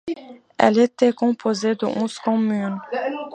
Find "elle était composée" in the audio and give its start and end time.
0.57-1.75